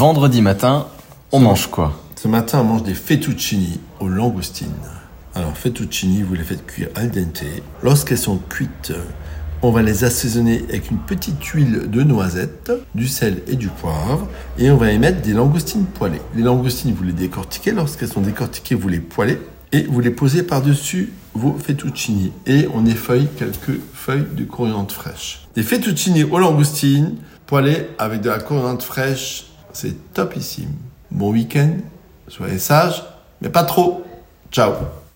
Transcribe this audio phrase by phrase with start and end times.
[0.00, 0.86] vendredi matin,
[1.30, 1.92] on mange quoi?
[2.16, 4.72] Ce matin, on mange des fettuccini aux langoustines.
[5.34, 7.44] Alors, fettuccini, vous les faites cuire al dente.
[7.82, 8.94] Lorsqu'elles sont cuites,
[9.60, 14.26] on va les assaisonner avec une petite huile de noisette, du sel et du poivre,
[14.58, 16.22] et on va y mettre des langoustines poêlées.
[16.34, 17.72] Les langoustines, vous les décortiquez.
[17.72, 19.38] Lorsqu'elles sont décortiquées, vous les poêlez
[19.72, 22.32] et vous les posez par-dessus vos fettuccini.
[22.46, 25.46] Et on effeuille quelques feuilles de coriandre fraîche.
[25.54, 30.72] Des fettuccini aux langoustines poêlés avec de la coriandre fraîche, c'est topissime.
[31.10, 31.78] Bon week-end,
[32.28, 33.02] soyez sages,
[33.40, 34.04] mais pas trop.
[34.50, 34.72] Ciao